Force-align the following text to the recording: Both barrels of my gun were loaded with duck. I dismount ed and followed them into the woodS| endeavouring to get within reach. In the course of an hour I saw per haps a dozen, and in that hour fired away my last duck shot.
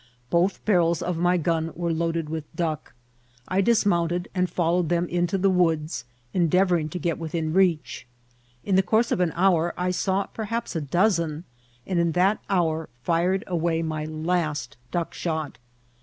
Both 0.31 0.65
barrels 0.65 1.03
of 1.03 1.15
my 1.17 1.37
gun 1.37 1.73
were 1.75 1.93
loaded 1.93 2.27
with 2.27 2.45
duck. 2.55 2.93
I 3.47 3.61
dismount 3.61 4.11
ed 4.11 4.29
and 4.33 4.49
followed 4.49 4.89
them 4.89 5.07
into 5.07 5.37
the 5.37 5.51
woodS| 5.51 6.05
endeavouring 6.33 6.89
to 6.89 6.97
get 6.97 7.19
within 7.19 7.53
reach. 7.53 8.07
In 8.63 8.75
the 8.75 8.81
course 8.81 9.11
of 9.11 9.19
an 9.19 9.31
hour 9.35 9.75
I 9.77 9.91
saw 9.91 10.25
per 10.25 10.45
haps 10.45 10.75
a 10.75 10.81
dozen, 10.81 11.43
and 11.85 11.99
in 11.99 12.13
that 12.13 12.39
hour 12.49 12.89
fired 13.03 13.43
away 13.45 13.83
my 13.83 14.03
last 14.05 14.75
duck 14.89 15.13
shot. 15.13 15.59